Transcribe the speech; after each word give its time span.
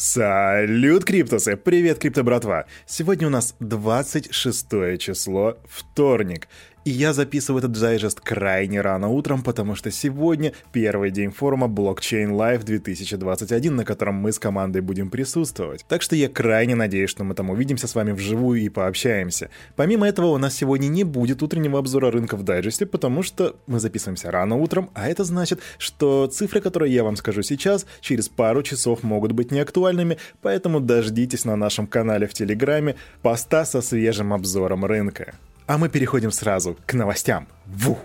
Салют, 0.00 1.04
Криптосы! 1.04 1.56
Привет, 1.56 1.98
Крипто 1.98 2.22
братва! 2.22 2.66
Сегодня 2.86 3.26
у 3.26 3.30
нас 3.30 3.56
26 3.58 4.96
число, 5.00 5.58
вторник. 5.68 6.46
И 6.84 6.90
я 6.90 7.12
записываю 7.12 7.58
этот 7.58 7.72
дайджест 7.72 8.20
крайне 8.20 8.80
рано 8.80 9.08
утром, 9.08 9.42
потому 9.42 9.74
что 9.74 9.90
сегодня 9.90 10.52
первый 10.72 11.10
день 11.10 11.30
форума 11.30 11.66
Blockchain 11.66 12.30
Live 12.30 12.64
2021, 12.64 13.76
на 13.76 13.84
котором 13.84 14.14
мы 14.14 14.32
с 14.32 14.38
командой 14.38 14.80
будем 14.80 15.10
присутствовать. 15.10 15.84
Так 15.88 16.02
что 16.02 16.16
я 16.16 16.28
крайне 16.28 16.74
надеюсь, 16.74 17.10
что 17.10 17.24
мы 17.24 17.34
там 17.34 17.50
увидимся 17.50 17.86
с 17.86 17.94
вами 17.94 18.12
вживую 18.12 18.60
и 18.60 18.68
пообщаемся. 18.68 19.50
Помимо 19.76 20.08
этого, 20.08 20.26
у 20.26 20.38
нас 20.38 20.54
сегодня 20.54 20.88
не 20.88 21.04
будет 21.04 21.42
утреннего 21.42 21.78
обзора 21.78 22.10
рынка 22.10 22.36
в 22.36 22.42
дайджесте, 22.42 22.86
потому 22.86 23.22
что 23.22 23.56
мы 23.66 23.80
записываемся 23.80 24.30
рано 24.30 24.56
утром, 24.56 24.90
а 24.94 25.08
это 25.08 25.24
значит, 25.24 25.60
что 25.78 26.26
цифры, 26.26 26.60
которые 26.60 26.94
я 26.94 27.04
вам 27.04 27.16
скажу 27.16 27.42
сейчас, 27.42 27.86
через 28.00 28.28
пару 28.28 28.62
часов 28.62 29.02
могут 29.02 29.32
быть 29.32 29.50
неактуальными, 29.50 30.18
поэтому 30.42 30.80
дождитесь 30.80 31.44
на 31.44 31.56
нашем 31.56 31.86
канале 31.86 32.26
в 32.26 32.34
Телеграме 32.34 32.96
поста 33.22 33.64
со 33.64 33.82
свежим 33.82 34.32
обзором 34.32 34.84
рынка. 34.84 35.34
А 35.68 35.76
мы 35.76 35.90
переходим 35.90 36.32
сразу 36.32 36.78
к 36.86 36.94
новостям. 36.94 37.46
Ву! 37.66 37.98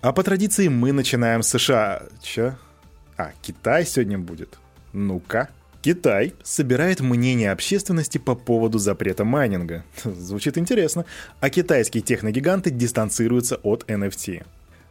А 0.00 0.12
по 0.12 0.24
традиции 0.24 0.66
мы 0.66 0.90
начинаем 0.90 1.44
с 1.44 1.48
США. 1.48 2.02
Чё? 2.20 2.56
А, 3.16 3.30
Китай 3.42 3.86
сегодня 3.86 4.18
будет. 4.18 4.58
Ну-ка. 4.92 5.50
Китай 5.82 6.34
собирает 6.42 6.98
мнение 6.98 7.52
общественности 7.52 8.18
по 8.18 8.34
поводу 8.34 8.78
запрета 8.78 9.24
майнинга. 9.24 9.84
Звучит 10.04 10.58
интересно. 10.58 11.04
А 11.38 11.48
китайские 11.48 12.02
техногиганты 12.02 12.70
дистанцируются 12.70 13.60
от 13.62 13.84
NFT. 13.88 14.44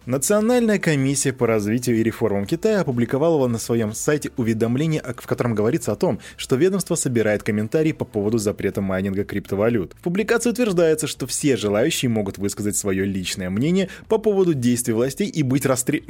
Национальная 0.10 0.80
комиссия 0.80 1.32
по 1.32 1.46
развитию 1.46 1.98
и 1.98 2.02
реформам 2.02 2.48
Китая 2.48 2.80
опубликовала 2.80 3.46
на 3.46 3.60
своем 3.60 3.94
сайте 3.94 4.32
уведомление, 4.38 5.04
в 5.04 5.28
котором 5.28 5.54
говорится 5.54 5.92
о 5.92 5.96
том, 5.96 6.20
что 6.36 6.56
ведомство 6.56 6.96
собирает 6.96 7.44
комментарии 7.44 7.92
по 7.92 8.06
поводу 8.06 8.40
запрета 8.40 8.82
майнинга 8.82 9.24
криптовалют. 9.24 9.94
В 9.94 10.02
публикации 10.02 10.50
утверждается, 10.50 11.06
что 11.06 11.28
все 11.28 11.58
желающие 11.58 12.10
могут 12.10 12.40
высказать 12.40 12.76
свое 12.76 13.06
личное 13.06 13.52
мнение 13.52 13.88
по 14.08 14.18
поводу 14.18 14.56
действий 14.56 14.96
властей 14.96 15.28
и 15.28 15.44
быть 15.44 15.68
расстреляны 15.68 16.08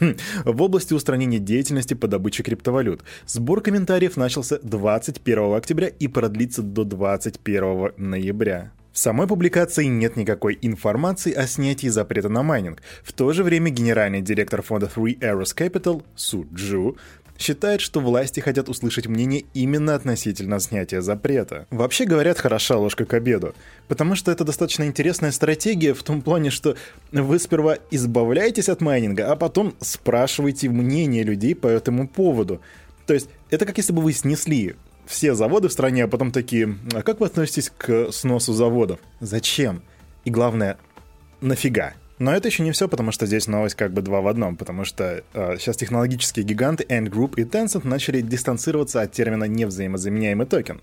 в 0.44 0.60
области 0.60 0.92
устранения 0.92 1.38
деятельности 1.38 1.94
по 1.94 2.08
добыче 2.08 2.42
криптовалют. 2.42 3.04
Сбор 3.28 3.60
комментариев 3.60 4.16
начался 4.16 4.58
21 4.60 5.54
октября 5.54 5.86
и 5.86 6.08
продлится 6.08 6.62
до 6.62 6.82
21 6.82 7.92
ноября. 7.96 8.72
В 8.96 8.98
самой 8.98 9.26
публикации 9.26 9.84
нет 9.84 10.16
никакой 10.16 10.58
информации 10.62 11.30
о 11.30 11.46
снятии 11.46 11.88
запрета 11.88 12.30
на 12.30 12.42
майнинг. 12.42 12.80
В 13.02 13.12
то 13.12 13.30
же 13.34 13.44
время 13.44 13.68
генеральный 13.68 14.22
директор 14.22 14.62
фонда 14.62 14.86
Three 14.86 15.18
Arrows 15.18 15.54
Capital 15.54 16.02
Су 16.14 16.46
Джу 16.54 16.96
считает, 17.36 17.82
что 17.82 18.00
власти 18.00 18.40
хотят 18.40 18.70
услышать 18.70 19.06
мнение 19.06 19.44
именно 19.52 19.94
относительно 19.94 20.58
снятия 20.60 21.02
запрета. 21.02 21.66
Вообще 21.68 22.06
говорят, 22.06 22.38
хороша 22.38 22.78
ложка 22.78 23.04
к 23.04 23.12
обеду, 23.12 23.54
потому 23.86 24.14
что 24.14 24.32
это 24.32 24.44
достаточно 24.44 24.84
интересная 24.84 25.30
стратегия 25.30 25.92
в 25.92 26.02
том 26.02 26.22
плане, 26.22 26.48
что 26.48 26.74
вы 27.12 27.38
сперва 27.38 27.76
избавляетесь 27.90 28.70
от 28.70 28.80
майнинга, 28.80 29.30
а 29.30 29.36
потом 29.36 29.74
спрашиваете 29.78 30.70
мнение 30.70 31.22
людей 31.22 31.54
по 31.54 31.66
этому 31.66 32.08
поводу. 32.08 32.62
То 33.06 33.12
есть 33.12 33.28
это 33.50 33.66
как 33.66 33.76
если 33.76 33.92
бы 33.92 34.00
вы 34.00 34.14
снесли 34.14 34.74
все 35.06 35.34
заводы 35.34 35.68
в 35.68 35.72
стране, 35.72 36.04
а 36.04 36.08
потом 36.08 36.32
такие, 36.32 36.76
а 36.94 37.02
как 37.02 37.20
вы 37.20 37.26
относитесь 37.26 37.70
к 37.76 38.12
сносу 38.12 38.52
заводов? 38.52 39.00
Зачем? 39.20 39.82
И 40.24 40.30
главное, 40.30 40.78
нафига? 41.40 41.94
Но 42.18 42.32
это 42.32 42.48
еще 42.48 42.62
не 42.62 42.72
все, 42.72 42.88
потому 42.88 43.12
что 43.12 43.26
здесь 43.26 43.46
новость 43.46 43.74
как 43.74 43.92
бы 43.92 44.00
два 44.00 44.20
в 44.22 44.26
одном, 44.26 44.56
потому 44.56 44.84
что 44.84 45.22
э, 45.34 45.56
сейчас 45.58 45.76
технологические 45.76 46.46
гиганты 46.46 46.84
Ant 46.88 47.10
Group 47.10 47.34
и 47.36 47.44
Tencent 47.44 47.86
начали 47.86 48.22
дистанцироваться 48.22 49.02
от 49.02 49.12
термина 49.12 49.44
«невзаимозаменяемый 49.44 50.46
токен» 50.46 50.80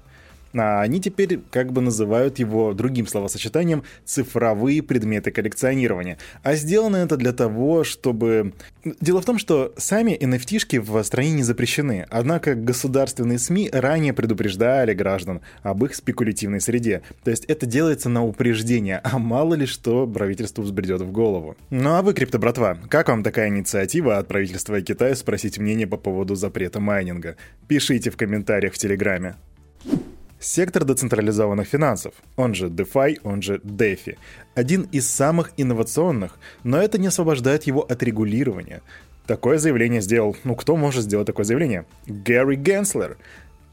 а 0.54 0.82
они 0.82 1.00
теперь 1.00 1.40
как 1.52 1.72
бы 1.72 1.82
называют 1.82 2.40
его 2.40 2.74
другим 2.74 3.08
словосочетанием 3.08 3.84
«цифровые 4.06 4.82
предметы 4.84 5.32
коллекционирования». 5.32 6.18
А 6.44 6.56
сделано 6.56 6.98
это 6.98 7.18
для 7.18 7.34
того, 7.34 7.84
чтобы... 7.84 8.54
Дело 9.02 9.22
в 9.22 9.26
том, 9.26 9.38
что 9.38 9.74
сами 9.78 10.18
NFT-шки 10.18 10.80
в 10.80 11.02
стране 11.04 11.32
не 11.32 11.44
запрещены, 11.44 12.06
однако 12.10 12.56
государственные 12.56 13.40
СМИ 13.40 13.70
ранее 13.72 14.14
предупреждали 14.14 14.94
граждан 14.94 15.42
об 15.62 15.84
их 15.86 15.96
спекулятивной 15.96 16.62
среде. 16.62 17.02
То 17.24 17.32
есть 17.32 17.46
это 17.46 17.66
делается 17.66 18.10
на 18.10 18.24
упреждение, 18.24 19.00
а 19.04 19.18
мало 19.20 19.56
ли 19.56 19.66
что 19.66 20.08
правительству 20.08 20.64
взбредет 20.64 21.02
в 21.02 21.12
голову. 21.12 21.56
Ну 21.70 21.96
а 21.96 22.02
вы, 22.02 22.14
крипто 22.14 22.40
братва, 22.40 22.78
как 22.90 23.10
вам 23.10 23.24
такая 23.24 23.50
инициатива 23.50 24.18
от 24.18 24.28
правительства 24.28 24.82
Китая 24.82 25.16
спросить 25.16 25.58
мнение 25.58 25.88
по 25.88 25.98
поводу 25.98 26.36
запрета 26.36 26.80
майнинга? 26.80 27.36
Пишите 27.68 28.10
в 28.10 28.18
комментариях 28.18 28.74
в 28.74 28.78
Телеграме. 28.78 29.36
Сектор 30.44 30.84
децентрализованных 30.84 31.70
финансов, 31.70 32.14
он 32.36 32.54
же 32.54 32.68
DeFi, 32.68 33.20
он 33.24 33.42
же 33.42 33.62
DeFi, 33.64 34.18
один 34.56 34.82
из 34.92 35.10
самых 35.10 35.52
инновационных, 35.56 36.38
но 36.66 36.82
это 36.82 36.98
не 36.98 37.08
освобождает 37.08 37.64
его 37.64 37.80
от 37.80 38.04
регулирования. 38.04 38.82
Такое 39.26 39.58
заявление 39.58 40.02
сделал, 40.02 40.36
ну 40.44 40.56
кто 40.58 40.76
может 40.76 41.04
сделать 41.04 41.28
такое 41.28 41.46
заявление? 41.46 41.86
Гэри 42.08 42.58
Генслер. 42.58 43.16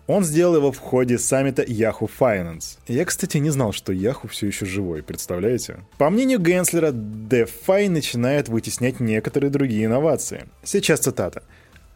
Он 0.07 0.23
сделал 0.23 0.55
его 0.55 0.71
в 0.71 0.79
ходе 0.79 1.19
саммита 1.19 1.63
Yahoo 1.63 2.09
Finance. 2.21 2.79
Я, 2.87 3.05
кстати, 3.05 3.39
не 3.39 3.51
знал, 3.51 3.73
что 3.73 3.93
Yahoo 3.93 4.29
все 4.29 4.47
еще 4.47 4.65
живой, 4.65 5.03
представляете? 5.03 5.81
По 5.99 6.09
мнению 6.09 6.39
Генслера, 6.39 6.93
DeFi 6.93 7.91
начинает 7.91 8.49
вытеснять 8.49 9.01
некоторые 9.01 9.51
другие 9.51 9.87
инновации. 9.87 10.45
Сейчас 10.63 11.01
цитата. 11.01 11.43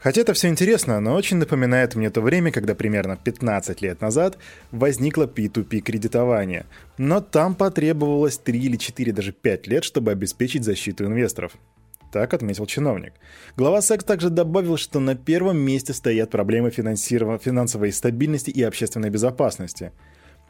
Хотя 0.05 0.21
это 0.21 0.35
все 0.35 0.49
интересно, 0.49 1.01
но 1.01 1.15
очень 1.15 1.39
напоминает 1.39 1.95
мне 1.95 2.11
то 2.11 2.21
время, 2.21 2.53
когда 2.53 2.75
примерно 2.75 3.17
15 3.17 3.81
лет 3.81 4.03
назад 4.03 4.37
возникло 4.71 5.27
P2P 5.27 5.81
кредитование. 5.81 6.67
Но 6.99 7.23
там 7.23 7.55
потребовалось 7.55 8.37
3 8.37 8.61
или 8.61 8.77
4, 8.77 9.13
даже 9.15 9.33
5 9.33 9.67
лет, 9.67 9.83
чтобы 9.83 10.13
обеспечить 10.13 10.63
защиту 10.63 11.07
инвесторов. 11.07 11.53
Так 12.13 12.35
отметил 12.35 12.67
чиновник. 12.67 13.15
Глава 13.57 13.81
СЭК 13.81 14.03
также 14.03 14.29
добавил, 14.29 14.77
что 14.77 15.01
на 15.01 15.15
первом 15.15 15.57
месте 15.57 15.95
стоят 15.95 16.31
проблемы 16.31 16.71
финансовой 16.71 17.91
стабильности 17.91 18.51
и 18.51 18.63
общественной 18.63 19.09
безопасности. 19.09 19.91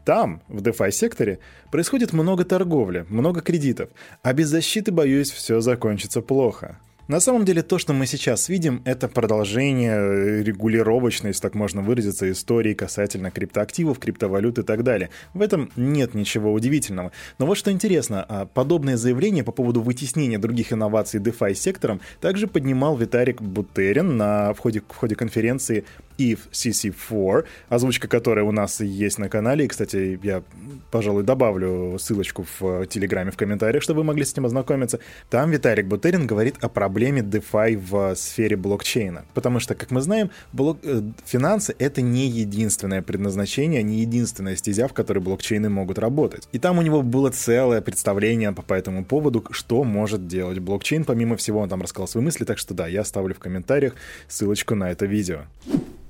Там, 0.05 0.43
в 0.49 0.63
DeFi-секторе, 0.63 1.39
происходит 1.71 2.13
много 2.13 2.45
торговли, 2.45 3.07
много 3.09 3.41
кредитов, 3.41 3.89
а 4.25 4.33
без 4.33 4.49
защиты, 4.49 4.91
боюсь, 4.91 5.31
все 5.31 5.61
закончится 5.61 6.23
плохо. 6.23 6.81
На 7.07 7.21
самом 7.21 7.45
деле 7.45 7.63
то, 7.63 7.77
что 7.77 7.93
мы 7.93 8.07
сейчас 8.07 8.49
видим, 8.49 8.81
это 8.87 9.09
продолжение 9.09 9.93
э, 9.93 10.43
регулировочной, 10.43 11.31
если 11.31 11.43
так 11.43 11.55
можно 11.55 11.83
выразиться, 11.83 12.31
истории 12.33 12.73
касательно 12.73 13.31
криптоактивов, 13.31 13.99
криптовалют 13.99 14.59
и 14.59 14.63
так 14.63 14.85
далее. 14.85 15.11
В 15.35 15.43
этом 15.43 15.71
нет 15.77 16.15
ничего 16.15 16.51
удивительного. 16.51 17.13
Но 17.39 17.45
вот 17.45 17.59
что 17.59 17.71
интересно, 17.71 18.25
а 18.27 18.47
подобное 18.47 18.97
заявление 18.97 19.45
по 19.45 19.53
поводу 19.53 19.83
вытеснения 19.83 20.39
других 20.39 20.73
инноваций 20.73 21.21
DeFi 21.21 21.53
сектором 21.53 22.01
также 22.23 22.47
поднимал 22.47 22.97
Виталик 22.97 23.43
Бутерин 23.43 24.17
на, 24.17 24.55
в, 24.55 24.59
ходе, 24.59 24.81
в 24.81 24.97
ходе 24.97 25.15
конференции 25.15 25.85
EVE 26.19 26.39
CC4, 26.53 27.45
озвучка 27.69 28.09
которой 28.09 28.45
у 28.45 28.53
нас 28.53 28.81
есть 28.81 29.19
на 29.19 29.29
канале. 29.29 29.65
И, 29.65 29.69
кстати, 29.69 30.19
я, 30.23 30.43
пожалуй, 30.91 31.23
добавлю 31.23 31.99
ссылочку 31.99 32.47
в 32.59 32.87
Телеграме 32.87 33.31
в 33.31 33.37
комментариях, 33.37 33.83
чтобы 33.83 34.01
вы 34.01 34.05
могли 34.05 34.25
с 34.25 34.37
ним 34.37 34.47
ознакомиться. 34.47 35.01
Там 35.31 35.51
Виталик 35.51 35.87
Бутерин 35.87 36.27
говорит 36.27 36.57
о 36.61 36.69
проблеме 36.69 37.23
DeFi 37.23 37.77
в 37.77 38.15
сфере 38.17 38.57
блокчейна. 38.57 39.25
Потому 39.35 39.61
что, 39.61 39.75
как 39.75 39.91
мы 39.91 40.01
знаем, 40.01 40.31
блок... 40.53 40.79
Э, 40.83 41.03
финансы— 41.25 41.75
это 41.79 42.03
не 42.03 42.29
единственное 42.29 43.03
предназначение, 43.03 43.83
не 43.83 44.01
единственная 44.01 44.57
стезя, 44.57 44.89
в 44.89 44.93
которой 44.93 45.19
блокчейны 45.19 45.69
могут 45.69 45.99
работать. 45.99 46.49
И 46.53 46.59
там 46.59 46.79
у 46.79 46.83
него 46.83 47.03
было 47.03 47.31
целое 47.31 47.81
представление 47.81 48.53
по, 48.53 48.63
по 48.63 48.75
этому 48.75 49.05
поводу, 49.05 49.45
что 49.51 49.85
может 49.85 50.27
делать 50.27 50.59
блокчейн. 50.59 51.05
Помимо 51.05 51.37
всего, 51.37 51.61
он 51.61 51.69
там 51.69 51.83
рассказал 51.83 52.09
свои 52.09 52.25
мысли, 52.25 52.45
так 52.45 52.59
что 52.59 52.75
да, 52.75 52.87
я 52.87 53.01
оставлю 53.01 53.35
в 53.35 53.39
комментариях 53.39 53.95
ссылочку 54.29 54.75
на 54.75 54.91
это 54.91 55.07
видео. 55.07 55.43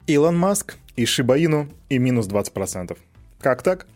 Илон 0.06 0.37
Маск 0.37 0.76
и 0.97 1.06
Шибаину 1.06 1.66
и 1.88 1.97
минус 1.97 2.28
20%. 2.28 2.95
Как 3.41 3.62
так? 3.62 3.86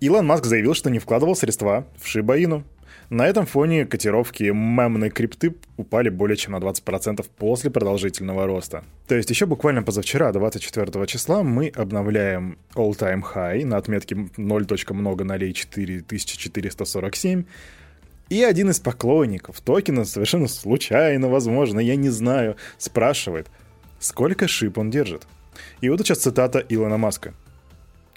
Илон 0.00 0.26
Маск 0.26 0.44
заявил, 0.44 0.74
что 0.74 0.90
не 0.90 0.98
вкладывал 0.98 1.34
средства 1.34 1.86
в 1.98 2.06
Шибаину. 2.06 2.62
На 3.08 3.26
этом 3.26 3.46
фоне 3.46 3.86
котировки 3.86 4.42
мемной 4.42 5.08
крипты 5.08 5.54
упали 5.78 6.10
более 6.10 6.36
чем 6.36 6.52
на 6.52 6.56
20% 6.56 7.24
после 7.38 7.70
продолжительного 7.70 8.46
роста. 8.46 8.84
То 9.08 9.14
есть 9.14 9.30
еще 9.30 9.46
буквально 9.46 9.82
позавчера, 9.82 10.30
24 10.30 11.06
числа, 11.06 11.42
мы 11.42 11.68
обновляем 11.68 12.58
all-time 12.74 13.22
high 13.34 13.64
на 13.64 13.78
отметке 13.78 14.28
0. 14.36 14.66
много 14.90 15.24
нолей 15.24 15.54
4447, 15.54 17.44
и 18.28 18.42
один 18.42 18.68
из 18.68 18.80
поклонников 18.80 19.62
токена 19.62 20.04
совершенно 20.04 20.48
случайно, 20.48 21.28
возможно, 21.30 21.80
я 21.80 21.96
не 21.96 22.10
знаю, 22.10 22.56
спрашивает, 22.76 23.46
сколько 24.00 24.48
шип 24.48 24.76
он 24.76 24.90
держит. 24.90 25.26
И 25.80 25.88
вот 25.88 26.00
сейчас 26.00 26.18
цитата 26.18 26.64
Илона 26.68 26.96
Маска. 26.96 27.34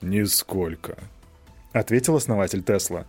«Нисколько»,— 0.02 0.98
ответил 1.74 2.16
основатель 2.16 2.64
Тесла. 2.64 3.06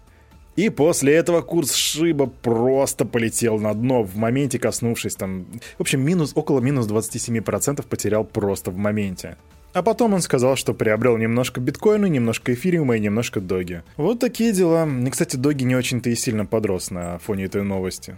И 0.56 0.68
после 0.68 1.14
этого 1.14 1.42
курс 1.42 1.74
Шиба 1.74 2.26
просто 2.26 3.04
полетел 3.04 3.58
на 3.58 3.72
дно, 3.72 4.02
в 4.02 4.16
моменте 4.16 4.58
коснувшись 4.58 5.14
там... 5.14 5.46
В 5.78 5.80
общем, 5.80 6.02
минус, 6.02 6.32
около 6.34 6.60
минус 6.60 6.86
27% 6.86 7.86
потерял 7.88 8.24
просто 8.24 8.70
в 8.70 8.76
моменте. 8.76 9.36
А 9.72 9.82
потом 9.82 10.14
он 10.14 10.20
сказал, 10.20 10.56
что 10.56 10.74
приобрел 10.74 11.16
немножко 11.16 11.60
биткоина, 11.60 12.06
немножко 12.06 12.52
эфириума 12.52 12.96
и 12.96 13.00
немножко 13.00 13.40
доги. 13.40 13.82
Вот 13.96 14.18
такие 14.18 14.52
дела. 14.52 14.86
И, 14.86 15.10
кстати, 15.10 15.36
доги 15.36 15.62
не 15.62 15.76
очень-то 15.76 16.10
и 16.10 16.16
сильно 16.16 16.44
подрос 16.44 16.90
на 16.90 17.18
фоне 17.18 17.44
этой 17.44 17.62
новости. 17.62 18.16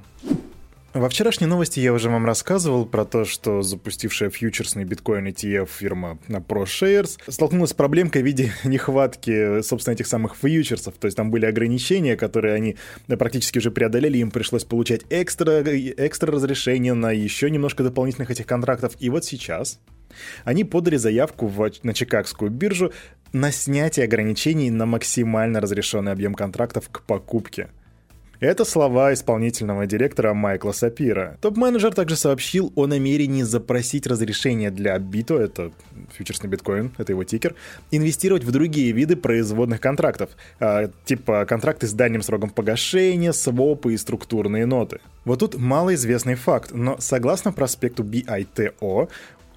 Во 0.95 1.09
вчерашней 1.09 1.47
новости 1.47 1.81
я 1.81 1.91
уже 1.95 2.11
вам 2.11 2.27
рассказывал 2.27 2.85
про 2.85 3.07
то, 3.07 3.25
что 3.25 3.63
запустившая 3.63 4.29
фьючерсный 4.29 4.85
биткоин 4.85 5.27
ETF 5.27 5.71
фирма 5.79 6.19
ProShares 6.29 7.19
столкнулась 7.29 7.71
с 7.71 7.75
проблемкой 7.75 8.21
в 8.21 8.27
виде 8.27 8.53
нехватки, 8.65 9.63
собственно, 9.63 9.95
этих 9.95 10.07
самых 10.07 10.37
фьючерсов. 10.37 10.93
То 10.99 11.07
есть 11.07 11.17
там 11.17 11.31
были 11.31 11.47
ограничения, 11.47 12.15
которые 12.15 12.53
они 12.53 12.77
практически 13.07 13.57
уже 13.57 13.71
преодолели, 13.71 14.19
им 14.19 14.31
пришлось 14.31 14.65
получать 14.65 15.01
экстра, 15.09 15.63
экстра 15.63 16.31
разрешение 16.31 16.93
на 16.93 17.11
еще 17.11 17.49
немножко 17.49 17.83
дополнительных 17.83 18.31
этих 18.31 18.47
контрактов. 18.47 18.93
И 19.01 19.09
вот 19.09 19.25
сейчас 19.25 19.81
они 20.45 20.65
подали 20.65 20.97
заявку 20.97 21.47
в, 21.47 21.71
на 21.83 21.95
Чикагскую 21.95 22.51
биржу 22.51 22.93
на 23.33 23.51
снятие 23.51 24.05
ограничений 24.05 24.71
на 24.71 24.85
максимально 24.85 25.63
разрешенный 25.63 26.13
объем 26.13 26.35
контрактов 26.35 26.91
к 26.91 27.01
покупке– 27.07 27.71
это 28.47 28.65
слова 28.65 29.13
исполнительного 29.13 29.87
директора 29.87 30.35
Майкла 30.35 30.73
Сапира. 30.73 31.39
Топ-менеджер 31.41 31.95
также 31.95 32.17
сообщил 32.17 32.73
о 32.75 32.87
намерении 32.87 33.43
запросить 33.43 34.07
разрешение 34.07 34.73
для 34.73 34.99
Бито, 34.99 35.39
это 35.39 35.71
фьючерсный 36.17 36.51
биткоин, 36.51 36.93
это 36.99 37.13
его 37.13 37.23
тикер, 37.23 37.55
инвестировать 37.93 38.43
в 38.43 38.51
другие 38.51 38.91
виды 38.91 39.15
производных 39.15 39.81
контрактов, 39.81 40.31
э, 40.59 40.89
типа 41.05 41.47
контракты 41.47 41.87
с 41.87 41.93
дальним 41.93 42.23
сроком 42.23 42.51
погашения, 42.51 43.31
свопы 43.31 43.95
и 43.95 43.97
структурные 43.97 44.67
ноты. 44.67 44.99
Вот 45.25 45.39
тут 45.39 45.57
малоизвестный 45.57 46.35
факт, 46.35 46.73
но 46.73 46.97
согласно 46.99 47.53
проспекту 47.53 48.03
BITO, 48.03 49.09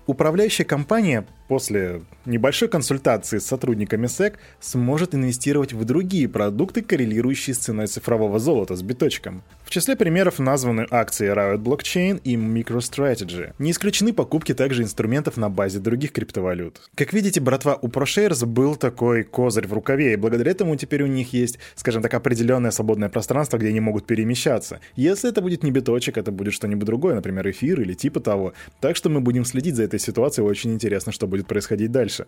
Управляющая 0.07 0.65
компания 0.65 1.25
после 1.47 2.01
небольшой 2.25 2.67
консультации 2.69 3.39
с 3.39 3.45
сотрудниками 3.45 4.07
SEC 4.07 4.35
сможет 4.59 5.15
инвестировать 5.15 5.73
в 5.73 5.83
другие 5.85 6.27
продукты, 6.27 6.81
коррелирующие 6.81 7.53
с 7.53 7.59
ценой 7.59 7.87
цифрового 7.87 8.39
золота 8.39 8.75
с 8.75 8.81
биточком. 8.81 9.43
В 9.63 9.69
числе 9.69 9.95
примеров 9.95 10.39
названы 10.39 10.85
акции 10.89 11.31
Riot 11.31 11.57
Blockchain 11.57 12.21
и 12.23 12.35
MicroStrategy. 12.35 13.53
Не 13.59 13.71
исключены 13.71 14.13
покупки 14.13 14.53
также 14.53 14.83
инструментов 14.83 15.37
на 15.37 15.49
базе 15.49 15.79
других 15.79 16.11
криптовалют. 16.11 16.81
Как 16.95 17.13
видите, 17.13 17.41
братва, 17.41 17.77
у 17.81 17.87
ProShares 17.87 18.45
был 18.45 18.75
такой 18.75 19.23
козырь 19.23 19.67
в 19.67 19.73
рукаве, 19.73 20.13
и 20.13 20.17
благодаря 20.17 20.51
этому 20.51 20.75
теперь 20.75 21.03
у 21.03 21.07
них 21.07 21.33
есть, 21.33 21.59
скажем 21.75 22.01
так, 22.01 22.13
определенное 22.13 22.71
свободное 22.71 23.09
пространство, 23.09 23.57
где 23.57 23.69
они 23.69 23.79
могут 23.79 24.05
перемещаться. 24.05 24.79
Если 24.95 25.29
это 25.29 25.41
будет 25.41 25.63
не 25.63 25.71
биточек, 25.71 26.17
это 26.17 26.31
будет 26.31 26.53
что-нибудь 26.53 26.85
другое, 26.85 27.15
например, 27.15 27.49
эфир 27.49 27.81
или 27.81 27.93
типа 27.93 28.19
того. 28.19 28.53
Так 28.79 28.95
что 28.95 29.09
мы 29.09 29.21
будем 29.21 29.45
следить 29.45 29.75
за 29.75 29.83
этой 29.83 29.99
ситуацией, 29.99 30.45
очень 30.45 30.73
интересно, 30.73 31.11
что 31.11 31.27
будет 31.35 31.47
происходить 31.47 31.91
дальше. 31.91 32.27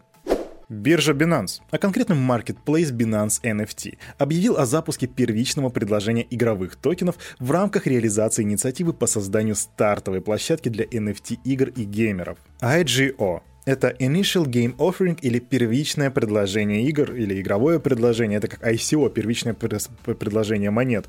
Биржа 0.69 1.13
Binance, 1.13 1.62
а 1.71 1.77
конкретно 1.77 2.13
Marketplace 2.13 2.92
Binance 2.92 3.42
NFT, 3.42 3.98
объявил 4.18 4.57
о 4.57 4.65
запуске 4.65 5.07
первичного 5.07 5.69
предложения 5.69 6.27
игровых 6.30 6.75
токенов 6.75 7.15
в 7.39 7.51
рамках 7.51 7.88
реализации 7.88 8.44
инициативы 8.44 8.92
по 8.92 9.07
созданию 9.07 9.56
стартовой 9.56 10.19
площадки 10.19 10.68
для 10.68 10.83
NFT 10.83 11.38
игр 11.45 11.69
и 11.69 11.86
геймеров. 11.86 12.38
IGO 12.62 13.44
это 13.68 13.90
Initial 14.00 14.46
Game 14.46 14.75
Offering 14.78 15.19
или 15.22 15.40
первичное 15.40 16.10
предложение 16.10 16.84
игр, 16.84 17.14
или 17.14 17.42
игровое 17.42 17.81
предложение, 17.81 18.38
это 18.38 18.48
как 18.48 18.64
ICO, 18.66 19.12
первичное 19.12 19.54
предложение 19.54 20.72
монет. 20.72 21.06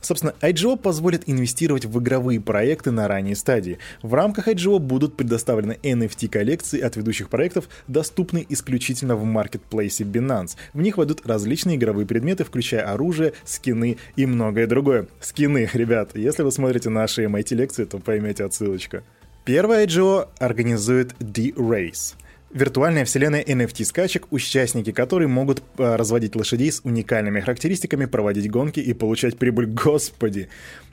Собственно, 0.00 0.34
IGO 0.40 0.76
позволит 0.76 1.22
инвестировать 1.28 1.84
в 1.84 2.00
игровые 2.00 2.40
проекты 2.40 2.90
на 2.90 3.06
ранней 3.06 3.36
стадии. 3.36 3.78
В 4.02 4.14
рамках 4.14 4.48
IGO 4.48 4.80
будут 4.80 5.16
предоставлены 5.16 5.78
NFT-коллекции 5.84 6.80
от 6.80 6.96
ведущих 6.96 7.28
проектов, 7.28 7.68
доступные 7.86 8.44
исключительно 8.48 9.14
в 9.14 9.22
маркетплейсе 9.22 10.02
Binance. 10.02 10.56
В 10.72 10.80
них 10.80 10.96
войдут 10.96 11.24
различные 11.24 11.76
игровые 11.76 12.06
предметы, 12.06 12.42
включая 12.42 12.92
оружие, 12.92 13.34
скины 13.44 13.98
и 14.16 14.26
многое 14.26 14.66
другое. 14.66 15.06
Скины, 15.20 15.70
ребят, 15.72 16.16
если 16.16 16.42
вы 16.42 16.50
смотрите 16.50 16.90
наши 16.90 17.22
MIT-лекции, 17.22 17.84
то 17.84 17.98
поймете 17.98 18.42
отсылочка. 18.42 19.04
Первое 19.44 19.86
IGO 19.86 20.28
организует 20.38 21.14
D-Race— 21.18 22.14
виртуальная 22.52 23.04
вселенная 23.04 23.42
NFT-скачек, 23.42 24.26
участники 24.30 24.92
которой 24.92 25.28
могут 25.28 25.62
э, 25.78 25.96
разводить 25.96 26.34
лошадей 26.36 26.70
с 26.70 26.80
уникальными 26.84 27.40
характеристиками, 27.40 28.06
проводить 28.06 28.50
гонки 28.50 28.80
и 28.80 28.92
получать 28.92 29.38
прибыль. 29.38 29.66
Господи! 29.66 30.48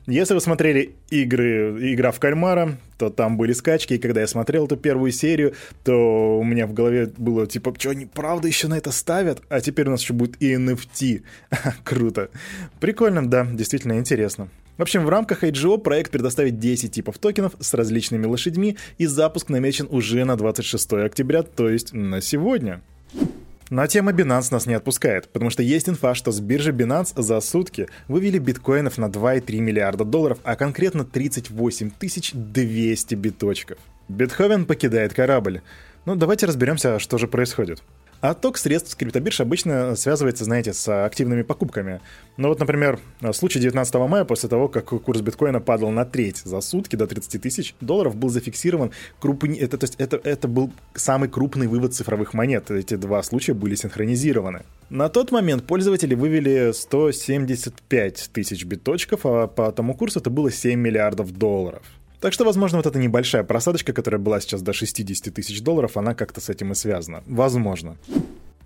Если 0.05 0.33
вы 0.33 0.39
смотрели 0.39 0.95
игры, 1.09 1.93
игра 1.93 2.11
в 2.11 2.19
кальмара, 2.19 2.77
то 2.97 3.09
там 3.09 3.35
были 3.35 3.51
скачки, 3.51 3.95
и 3.95 3.97
когда 3.97 4.21
я 4.21 4.27
смотрел 4.27 4.65
эту 4.65 4.77
первую 4.77 5.11
серию, 5.11 5.53
то 5.83 6.39
у 6.39 6.43
меня 6.45 6.65
в 6.65 6.73
голове 6.73 7.11
было 7.17 7.45
типа, 7.45 7.73
что 7.77 7.89
они 7.89 8.05
правда 8.05 8.47
еще 8.47 8.69
на 8.69 8.77
это 8.77 8.91
ставят? 8.91 9.41
А 9.49 9.59
теперь 9.59 9.87
у 9.87 9.91
нас 9.91 10.01
еще 10.01 10.13
будет 10.13 10.41
и 10.41 10.53
NFT. 10.53 11.23
Круто. 11.83 12.29
Прикольно, 12.79 13.27
да, 13.27 13.45
действительно 13.45 13.97
интересно. 13.97 14.47
В 14.77 14.81
общем, 14.83 15.05
в 15.05 15.09
рамках 15.09 15.43
IGO 15.43 15.79
проект 15.79 16.11
предоставит 16.11 16.59
10 16.59 16.91
типов 16.91 17.17
токенов 17.17 17.53
с 17.59 17.73
различными 17.73 18.25
лошадьми, 18.25 18.77
и 18.97 19.07
запуск 19.07 19.49
намечен 19.49 19.87
уже 19.89 20.23
на 20.23 20.35
26 20.35 20.93
октября, 20.93 21.43
то 21.43 21.67
есть 21.67 21.93
на 21.93 22.21
сегодня. 22.21 22.81
Но 23.69 23.85
тема 23.87 24.11
Binance 24.11 24.47
нас 24.51 24.65
не 24.65 24.75
отпускает, 24.75 25.27
потому 25.29 25.49
что 25.49 25.61
есть 25.61 25.89
инфа, 25.89 26.15
что 26.15 26.31
с 26.31 26.39
биржи 26.39 26.71
Binance 26.71 27.21
за 27.21 27.39
сутки 27.41 27.87
вывели 28.07 28.37
биткоинов 28.37 28.97
на 28.97 29.05
2,3 29.05 29.59
миллиарда 29.59 30.05
долларов, 30.05 30.37
а 30.43 30.55
конкретно 30.55 31.03
38 31.03 31.91
200 32.33 33.15
биточков. 33.15 33.77
Бетховен 34.07 34.65
покидает 34.65 35.13
корабль. 35.13 35.61
Ну, 36.05 36.15
давайте 36.15 36.45
разберемся, 36.45 36.99
что 36.99 37.17
же 37.17 37.27
происходит. 37.27 37.83
Отток 38.19 38.57
средств 38.57 38.91
с 38.91 38.95
криптобирж 38.95 39.41
обычно 39.41 39.95
связывается, 39.95 40.43
знаете, 40.43 40.73
с 40.73 41.05
активными 41.05 41.43
покупками. 41.43 42.01
Ну 42.35 42.47
вот, 42.49 42.59
например, 42.59 42.99
случай 43.33 43.59
19 43.59 43.93
мая, 43.95 44.25
после 44.25 44.49
того, 44.49 44.67
как 44.67 44.85
курс 44.85 45.21
биткоина 45.21 45.59
падал 45.59 45.91
на 45.91 46.03
треть 46.03 46.37
за 46.37 46.61
сутки 46.61 46.95
до 46.95 47.05
30 47.05 47.41
тысяч 47.41 47.75
долларов, 47.79 48.15
был 48.15 48.29
зафиксирован 48.29 48.91
крупный... 49.19 49.57
Это, 49.57 49.77
то 49.77 49.83
есть 49.83 49.95
это, 49.99 50.19
это 50.23 50.47
был 50.47 50.71
самый 50.95 51.29
крупный 51.29 51.67
вывод 51.67 51.93
цифровых 51.93 52.33
монет. 52.33 52.71
Эти 52.71 52.95
два 52.95 53.21
случая 53.21 53.53
были 53.53 53.75
синхронизированы. 53.75 54.63
На 54.89 55.09
тот 55.09 55.31
момент 55.31 55.67
пользователи 55.67 56.15
вывели 56.15 56.71
175 56.73 58.29
тысяч 58.33 58.65
биточков, 58.65 59.25
а 59.25 59.47
по 59.47 59.71
тому 59.71 59.93
курсу 59.93 60.19
это 60.19 60.29
было 60.31 60.49
7 60.49 60.79
миллиардов 60.79 61.31
долларов. 61.33 61.83
Так 62.19 62.33
что, 62.33 62.45
возможно, 62.45 62.77
вот 62.77 62.87
эта 62.87 62.97
небольшая 62.97 63.43
просадочка, 63.43 63.93
которая 63.93 64.19
была 64.19 64.39
сейчас 64.39 64.61
до 64.61 64.73
60 64.73 65.33
тысяч 65.33 65.61
долларов, 65.61 65.97
она 65.97 66.15
как-то 66.15 66.41
с 66.41 66.49
этим 66.49 66.71
и 66.71 66.75
связана. 66.75 67.23
Возможно. 67.27 67.97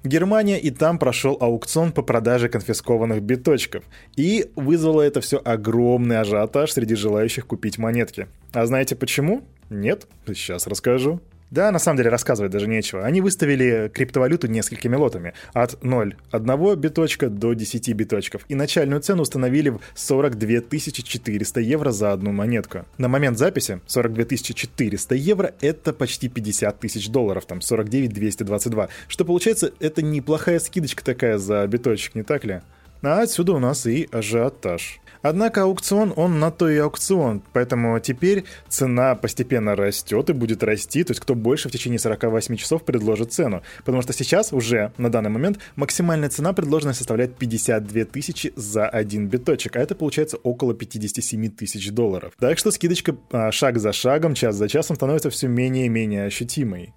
Германия 0.03 0.59
и 0.59 0.71
там 0.71 0.97
прошел 0.97 1.37
аукцион 1.39 1.91
по 1.91 2.01
продаже 2.01 2.49
конфискованных 2.49 3.21
биточков. 3.21 3.83
И 4.15 4.49
вызвало 4.55 5.01
это 5.01 5.21
все 5.21 5.37
огромный 5.37 6.19
ажиотаж 6.19 6.71
среди 6.71 6.95
желающих 6.95 7.45
купить 7.45 7.77
монетки. 7.77 8.27
А 8.53 8.65
знаете 8.65 8.95
почему? 8.95 9.43
Нет? 9.69 10.07
Сейчас 10.25 10.65
расскажу. 10.65 11.19
Да, 11.51 11.69
на 11.71 11.79
самом 11.79 11.97
деле 11.97 12.09
рассказывать 12.09 12.51
даже 12.51 12.67
нечего. 12.67 13.05
Они 13.05 13.19
выставили 13.19 13.91
криптовалюту 13.93 14.47
несколькими 14.47 14.95
лотами. 14.95 15.33
От 15.51 15.73
0,1 15.83 16.75
биточка 16.77 17.29
до 17.29 17.51
10 17.51 17.93
биточков. 17.93 18.45
И 18.47 18.55
начальную 18.55 19.01
цену 19.01 19.23
установили 19.23 19.69
в 19.69 19.81
42 19.93 20.61
400 20.69 21.59
евро 21.59 21.91
за 21.91 22.13
одну 22.13 22.31
монетку. 22.31 22.85
На 22.97 23.09
момент 23.09 23.37
записи 23.37 23.81
42 23.85 24.37
400 24.37 25.15
евро 25.15 25.53
это 25.59 25.91
почти 25.91 26.29
50 26.29 26.79
тысяч 26.79 27.09
долларов, 27.09 27.45
там 27.45 27.59
49 27.59 28.13
222. 28.13 28.87
Что 29.09 29.25
получается, 29.25 29.73
это 29.81 30.01
неплохая 30.01 30.59
скидочка 30.59 31.03
такая 31.03 31.37
за 31.37 31.67
биточек, 31.67 32.15
не 32.15 32.23
так 32.23 32.45
ли? 32.45 32.61
А 33.01 33.23
отсюда 33.23 33.53
у 33.53 33.59
нас 33.59 33.85
и 33.87 34.07
ажиотаж. 34.11 35.01
Однако 35.21 35.63
аукцион, 35.63 36.13
он 36.15 36.39
на 36.39 36.51
то 36.51 36.69
и 36.69 36.77
аукцион, 36.77 37.41
поэтому 37.53 37.99
теперь 37.99 38.45
цена 38.67 39.15
постепенно 39.15 39.75
растет 39.75 40.29
и 40.29 40.33
будет 40.33 40.63
расти, 40.63 41.03
то 41.03 41.11
есть 41.11 41.21
кто 41.21 41.35
больше 41.35 41.69
в 41.69 41.71
течение 41.71 41.99
48 41.99 42.55
часов 42.55 42.83
предложит 42.83 43.31
цену. 43.31 43.61
Потому 43.85 44.01
что 44.01 44.13
сейчас 44.13 44.51
уже, 44.51 44.93
на 44.97 45.11
данный 45.11 45.29
момент, 45.29 45.59
максимальная 45.75 46.29
цена 46.29 46.53
предложенная 46.53 46.93
составляет 46.93 47.35
52 47.35 48.05
тысячи 48.05 48.53
за 48.55 48.87
один 48.87 49.27
биточек, 49.27 49.75
а 49.75 49.79
это 49.79 49.95
получается 49.95 50.37
около 50.37 50.73
57 50.73 51.49
тысяч 51.49 51.91
долларов. 51.91 52.33
Так 52.39 52.57
что 52.57 52.71
скидочка 52.71 53.15
а, 53.31 53.51
шаг 53.51 53.77
за 53.79 53.93
шагом, 53.93 54.33
час 54.33 54.55
за 54.55 54.67
часом 54.67 54.95
становится 54.95 55.29
все 55.29 55.47
менее 55.47 55.85
и 55.85 55.89
менее 55.89 56.25
ощутимой. 56.25 56.93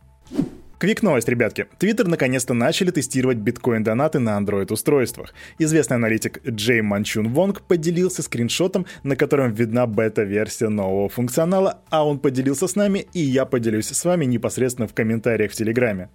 Квик 0.84 1.02
новость, 1.02 1.30
ребятки. 1.30 1.66
Твиттер 1.78 2.08
наконец-то 2.08 2.52
начали 2.52 2.90
тестировать 2.90 3.38
биткоин-донаты 3.38 4.18
на 4.18 4.38
Android-устройствах. 4.38 5.32
Известный 5.58 5.94
аналитик 5.94 6.46
Джей 6.46 6.82
Манчун 6.82 7.32
Вонг 7.32 7.62
поделился 7.62 8.22
скриншотом, 8.22 8.84
на 9.02 9.16
котором 9.16 9.54
видна 9.54 9.86
бета-версия 9.86 10.68
нового 10.68 11.08
функционала, 11.08 11.78
а 11.88 12.06
он 12.06 12.18
поделился 12.18 12.68
с 12.68 12.76
нами, 12.76 13.06
и 13.14 13.20
я 13.20 13.46
поделюсь 13.46 13.86
с 13.86 14.04
вами 14.04 14.26
непосредственно 14.26 14.86
в 14.86 14.92
комментариях 14.92 15.52
в 15.52 15.54
Телеграме. 15.54 16.10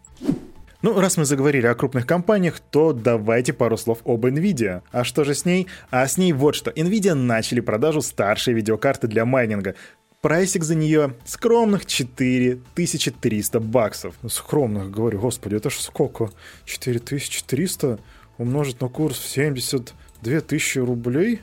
Ну, 0.82 0.98
раз 0.98 1.18
мы 1.18 1.26
заговорили 1.26 1.66
о 1.66 1.76
крупных 1.76 2.06
компаниях, 2.06 2.62
то 2.62 2.94
давайте 2.94 3.52
пару 3.52 3.76
слов 3.76 4.00
об 4.06 4.26
NVIDIA. 4.26 4.82
А 4.92 5.04
что 5.04 5.26
же 5.26 5.34
с 5.34 5.44
ней? 5.44 5.68
А 5.90 6.08
с 6.08 6.18
ней 6.18 6.32
вот 6.32 6.56
что. 6.56 6.72
NVIDIA 6.72 7.16
начали 7.16 7.60
продажу 7.60 8.02
старшей 8.02 8.54
видеокарты 8.54 9.08
для 9.08 9.26
майнинга 9.26 9.76
Прайсик 10.22 10.66
за 10.66 10.76
нее 10.76 11.14
скромных 11.24 11.86
4300 11.86 13.60
баксов. 13.62 14.16
Скромных, 14.28 14.92
говорю, 14.92 15.20
господи, 15.20 15.56
это 15.56 15.70
ж 15.70 15.76
сколько? 15.76 16.30
4300 16.66 18.00
умножить 18.38 18.82
на 18.82 18.90
курс 18.90 19.18
в 19.18 19.30
72 19.30 20.42
тысячи 20.42 20.80
рублей? 20.80 21.40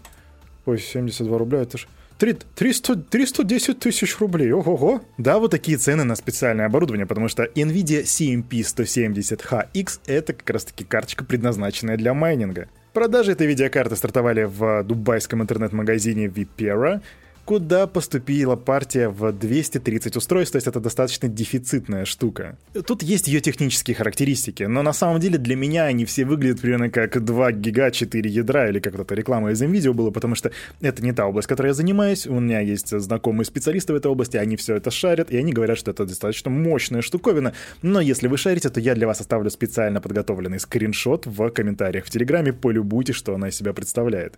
Ой, 0.67 0.79
72 0.79 1.39
рубля, 1.39 1.61
это 1.61 1.79
ж 1.79 1.87
300, 2.19 2.97
310 2.97 3.79
тысяч 3.79 4.19
рублей, 4.19 4.53
ого-го. 4.53 5.01
Да, 5.17 5.39
вот 5.39 5.53
такие 5.53 5.79
цены 5.79 6.05
на 6.05 6.15
специальное 6.15 6.67
оборудование, 6.67 7.07
потому 7.07 7.29
что 7.29 7.45
NVIDIA 7.45 8.03
CMP 8.03 8.61
170HX— 8.61 10.01
это 10.07 10.35
как 10.35 10.51
раз-таки 10.51 10.85
карточка, 10.85 11.25
предназначенная 11.25 11.97
для 11.97 12.13
майнинга. 12.13 12.69
Продажи 12.93 13.33
этой 13.33 13.47
видеокарты 13.47 13.97
стартовали 13.97 14.45
в 14.45 14.83
дубайском 14.85 15.41
интернет-магазине 15.43 16.27
Vipera, 16.27 17.01
куда 17.47 17.87
поступила 17.87 18.57
партия 18.57 19.09
в 19.09 19.33
230 19.33 20.17
устройств, 20.17 20.53
то 20.53 20.57
есть 20.57 20.67
это 20.67 20.81
достаточно 20.81 21.29
дефицитная 21.29 22.05
штука. 22.05 22.59
Тут 22.87 23.05
есть 23.05 23.29
ее 23.29 23.41
технические 23.41 23.95
характеристики, 23.95 24.65
но 24.65 24.83
на 24.83 24.93
самом 24.93 25.21
деле 25.21 25.39
для 25.39 25.55
меня 25.55 25.85
они 25.85 26.05
все 26.05 26.25
выглядят 26.25 26.61
примерно 26.61 26.91
как 26.91 27.25
2 27.25 27.53
гига 27.53 27.93
4 27.93 28.29
ядра, 28.29 28.69
или 28.69 28.81
как 28.81 29.07
то 29.07 29.15
реклама 29.15 29.53
из 29.53 29.63
NVIDIA 29.63 29.93
было, 29.93 30.11
потому 30.11 30.35
что 30.35 30.51
это 30.81 31.03
не 31.05 31.13
та 31.13 31.27
область, 31.27 31.47
которой 31.47 31.69
я 31.69 31.75
занимаюсь, 31.75 32.27
у 32.27 32.41
меня 32.41 32.61
есть 32.61 32.89
знакомые 32.89 33.47
специалисты 33.47 33.93
в 33.93 33.97
этой 33.97 34.11
области, 34.11 34.37
они 34.37 34.57
все 34.57 34.75
это 34.75 34.91
шарят, 34.91 35.31
и 35.31 35.37
они 35.37 35.53
говорят, 35.53 35.79
что 35.79 35.93
это 35.93 36.05
достаточно 36.05 36.51
мощная 36.51 37.01
штуковина, 37.01 37.53
но 37.81 38.01
если 38.01 38.27
вы 38.27 38.39
шарите, 38.39 38.71
то 38.71 38.81
я 38.81 38.97
для 38.97 39.07
вас 39.07 39.21
оставлю 39.21 39.51
специально 39.51 40.01
подготовленный 40.01 40.59
скриншот 40.59 41.27
в 41.27 41.49
комментариях 41.51 42.07
в 42.07 42.11
Телеграме, 42.11 42.53
полюбуйте, 42.53 43.13
что 43.13 43.37
она 43.37 43.51
из 43.51 43.55
себя 43.55 43.73
представляет. 43.73 44.35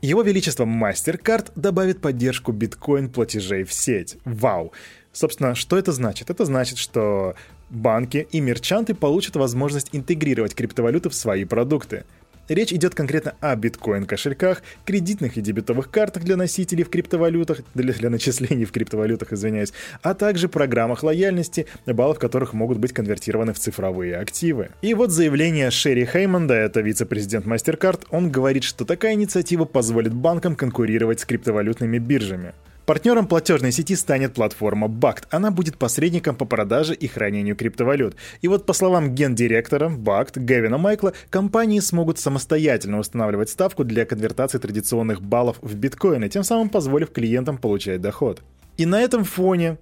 Его 0.00 0.22
Величество 0.22 0.64
MasterCard 0.64 1.52
добавит 1.56 2.00
поддержку 2.00 2.52
биткоин-платежей 2.52 3.64
в 3.64 3.72
сеть. 3.72 4.16
Вау! 4.24 4.72
Собственно, 5.12 5.56
что 5.56 5.76
это 5.76 5.90
значит? 5.90 6.30
Это 6.30 6.44
значит, 6.44 6.78
что 6.78 7.34
банки 7.68 8.28
и 8.30 8.40
мерчанты 8.40 8.94
получат 8.94 9.34
возможность 9.34 9.88
интегрировать 9.90 10.54
криптовалюты 10.54 11.08
в 11.08 11.14
свои 11.14 11.44
продукты. 11.44 12.04
Речь 12.48 12.72
идет 12.72 12.94
конкретно 12.94 13.34
о 13.40 13.54
биткоин-кошельках, 13.56 14.62
кредитных 14.86 15.36
и 15.36 15.42
дебетовых 15.42 15.90
картах 15.90 16.24
для 16.24 16.36
носителей 16.36 16.82
в 16.82 16.88
криптовалютах, 16.88 17.60
для, 17.74 17.92
для 17.92 18.08
начислений 18.08 18.64
в 18.64 18.72
криптовалютах, 18.72 19.34
извиняюсь, 19.34 19.72
а 20.02 20.14
также 20.14 20.48
программах 20.48 21.02
лояльности, 21.02 21.66
баллов 21.86 22.18
которых 22.18 22.54
могут 22.54 22.78
быть 22.78 22.94
конвертированы 22.94 23.52
в 23.52 23.58
цифровые 23.58 24.16
активы. 24.16 24.70
И 24.80 24.94
вот 24.94 25.10
заявление 25.10 25.70
Шерри 25.70 26.06
Хеймонда, 26.06 26.54
это 26.54 26.80
вице-президент 26.80 27.44
MasterCard, 27.44 28.06
он 28.10 28.30
говорит, 28.30 28.64
что 28.64 28.86
такая 28.86 29.12
инициатива 29.12 29.66
позволит 29.66 30.14
банкам 30.14 30.56
конкурировать 30.56 31.20
с 31.20 31.26
криптовалютными 31.26 31.98
биржами. 31.98 32.54
Партнером 32.88 33.26
платежной 33.26 33.70
сети 33.70 33.94
станет 33.96 34.32
платформа 34.32 34.86
BACT. 34.86 35.24
Она 35.28 35.50
будет 35.50 35.76
посредником 35.76 36.34
по 36.34 36.46
продаже 36.46 36.94
и 36.94 37.06
хранению 37.06 37.54
криптовалют. 37.54 38.16
И 38.40 38.48
вот 38.48 38.64
по 38.64 38.72
словам 38.72 39.14
гендиректора 39.14 39.90
BACT 39.90 40.40
Гевина 40.40 40.78
Майкла, 40.78 41.12
компании 41.28 41.80
смогут 41.80 42.18
самостоятельно 42.18 42.98
устанавливать 42.98 43.50
ставку 43.50 43.84
для 43.84 44.06
конвертации 44.06 44.56
традиционных 44.56 45.20
баллов 45.20 45.58
в 45.60 45.74
биткоины, 45.74 46.30
тем 46.30 46.44
самым 46.44 46.70
позволив 46.70 47.12
клиентам 47.12 47.58
получать 47.58 48.00
доход. 48.00 48.40
И 48.78 48.86
на 48.86 49.02
этом 49.02 49.24
фоне 49.24 49.76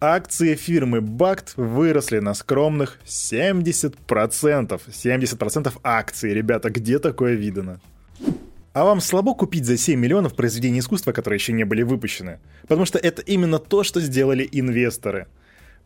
акции 0.00 0.56
фирмы 0.56 0.98
BACT 0.98 1.52
выросли 1.54 2.18
на 2.18 2.34
скромных 2.34 2.98
70%. 3.06 3.94
70% 4.88 5.72
акций, 5.84 6.34
ребята, 6.34 6.70
где 6.70 6.98
такое 6.98 7.34
видано? 7.34 7.78
А 8.72 8.84
вам 8.84 9.02
слабо 9.02 9.34
купить 9.34 9.66
за 9.66 9.76
7 9.76 10.00
миллионов 10.00 10.34
произведений 10.34 10.78
искусства, 10.78 11.12
которые 11.12 11.36
еще 11.36 11.52
не 11.52 11.64
были 11.64 11.82
выпущены? 11.82 12.38
Потому 12.62 12.86
что 12.86 12.98
это 12.98 13.20
именно 13.20 13.58
то, 13.58 13.84
что 13.84 14.00
сделали 14.00 14.48
инвесторы. 14.50 15.26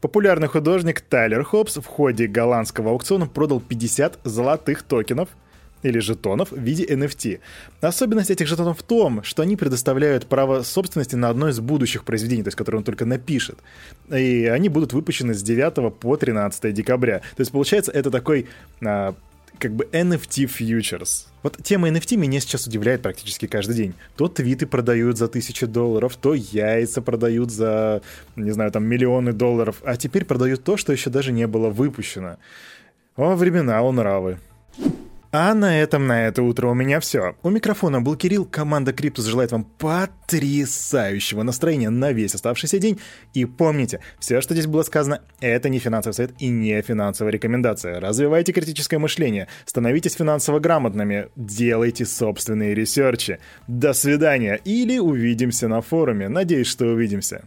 Популярный 0.01 0.47
художник 0.47 1.01
Тайлер 1.01 1.43
Хопс 1.43 1.79
в 1.79 1.87
ходе 1.87 2.29
голландского 2.29 2.93
аукциона 2.93 3.27
продал 3.27 3.61
50 3.61 4.21
золотых 4.23 4.85
токенов 4.85 5.31
или 5.83 5.99
жетонов 5.99 6.53
в 6.53 6.61
виде 6.61 6.85
NFT. 6.85 7.41
Особенность 7.81 8.31
этих 8.31 8.47
жетонов 8.47 8.79
в 8.79 8.83
том, 8.85 9.23
что 9.25 9.43
они 9.43 9.57
предоставляют 9.57 10.27
право 10.27 10.63
собственности 10.63 11.17
на 11.17 11.29
одно 11.29 11.49
из 11.49 11.59
будущих 11.59 12.05
произведений, 12.05 12.45
то 12.45 12.49
есть 12.49 12.59
которое 12.59 12.79
он 12.79 12.85
только 12.85 13.05
напишет. 13.05 13.59
И 14.15 14.47
они 14.47 14.69
будут 14.69 14.93
выпущены 14.93 15.35
с 15.35 15.43
9 15.43 15.93
по 15.99 16.17
13 16.17 16.73
декабря. 16.73 17.19
То 17.37 17.41
есть 17.41 17.51
получается 17.51 17.91
это 17.91 18.11
такой 18.13 18.47
а, 18.85 19.15
как 19.59 19.73
бы 19.73 19.85
NFT 19.93 20.47
futures. 20.47 21.27
Вот 21.43 21.59
тема 21.63 21.89
NFT 21.89 22.17
меня 22.17 22.41
сейчас 22.41 22.67
удивляет 22.67 23.03
практически 23.03 23.47
каждый 23.47 23.77
день. 23.77 23.95
То 24.17 24.29
твиты 24.29 24.67
продают 24.67 25.17
за 25.17 25.29
тысячи 25.29 25.67
долларов, 25.67 26.17
то 26.17 26.35
яйца 26.35 27.03
продают 27.03 27.51
за, 27.51 28.03
не 28.37 28.51
знаю, 28.51 28.71
там 28.73 28.85
миллионы 28.85 29.33
долларов, 29.33 29.83
а 29.85 29.97
теперь 29.97 30.25
продают 30.25 30.65
то, 30.65 30.77
что 30.77 30.93
еще 30.93 31.11
даже 31.11 31.33
не 31.33 31.47
было 31.47 31.71
выпущено. 31.71 32.37
О, 33.17 33.35
времена, 33.35 33.81
о 33.81 33.93
нравы. 33.93 34.39
А 35.39 35.53
на 35.53 35.83
этом 35.83 36.07
на 36.07 36.29
это 36.29 36.43
утро 36.43 36.69
у 36.69 36.73
меня 36.73 36.99
все. 36.99 37.37
У 37.43 37.51
микрофона 37.51 38.01
был 38.01 38.17
Кирилл, 38.17 38.47
команда 38.47 38.95
Криптус 38.95 39.27
желает 39.27 39.53
вам 39.53 39.65
потрясающего 39.65 41.43
настроения 41.43 41.91
на 41.91 42.13
весь 42.13 42.35
оставшийся 42.35 42.79
день. 42.79 42.99
И 43.35 43.45
помните, 43.45 44.01
все, 44.19 44.41
что 44.41 44.55
здесь 44.55 44.67
было 44.67 44.83
сказано, 44.83 45.21
это 45.41 45.69
не 45.69 45.79
финансовый 45.79 46.15
совет 46.15 46.33
и 46.39 46.49
не 46.49 46.81
финансовая 46.81 47.33
рекомендация. 47.33 48.01
Развивайте 48.01 48.55
критическое 48.55 48.97
мышление, 48.97 49.47
становитесь 49.67 50.15
финансово 50.15 50.59
грамотными, 50.59 51.29
делайте 51.37 52.07
собственные 52.07 52.75
ресерчи. 52.75 53.39
До 53.69 53.93
свидания 53.93 54.59
или 54.65 54.99
увидимся 54.99 55.69
на 55.69 55.83
форуме. 55.83 56.31
Надеюсь, 56.31 56.69
что 56.69 56.87
увидимся. 56.87 57.45